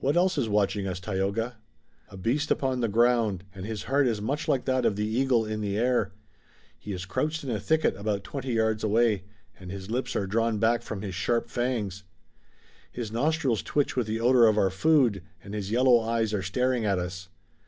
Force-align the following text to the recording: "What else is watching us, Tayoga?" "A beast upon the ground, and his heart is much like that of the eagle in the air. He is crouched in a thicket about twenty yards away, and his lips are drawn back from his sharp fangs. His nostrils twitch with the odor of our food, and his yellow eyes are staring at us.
"What 0.00 0.16
else 0.16 0.36
is 0.38 0.48
watching 0.48 0.88
us, 0.88 0.98
Tayoga?" 0.98 1.56
"A 2.08 2.16
beast 2.16 2.50
upon 2.50 2.80
the 2.80 2.88
ground, 2.88 3.44
and 3.54 3.64
his 3.64 3.84
heart 3.84 4.08
is 4.08 4.20
much 4.20 4.48
like 4.48 4.64
that 4.64 4.84
of 4.84 4.96
the 4.96 5.06
eagle 5.06 5.46
in 5.46 5.60
the 5.60 5.78
air. 5.78 6.10
He 6.76 6.92
is 6.92 7.04
crouched 7.04 7.44
in 7.44 7.50
a 7.50 7.60
thicket 7.60 7.94
about 7.94 8.24
twenty 8.24 8.54
yards 8.54 8.82
away, 8.82 9.22
and 9.60 9.70
his 9.70 9.88
lips 9.88 10.16
are 10.16 10.26
drawn 10.26 10.58
back 10.58 10.82
from 10.82 11.02
his 11.02 11.14
sharp 11.14 11.48
fangs. 11.48 12.02
His 12.90 13.12
nostrils 13.12 13.62
twitch 13.62 13.94
with 13.94 14.08
the 14.08 14.18
odor 14.18 14.46
of 14.48 14.58
our 14.58 14.68
food, 14.68 15.22
and 15.44 15.54
his 15.54 15.70
yellow 15.70 16.00
eyes 16.00 16.34
are 16.34 16.42
staring 16.42 16.84
at 16.84 16.98
us. 16.98 17.28